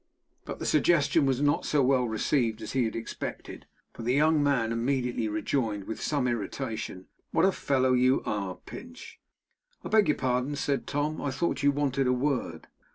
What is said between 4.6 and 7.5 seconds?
immediately rejoined, with some irritation, 'What